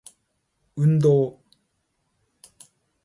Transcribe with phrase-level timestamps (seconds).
[0.73, 1.43] 運動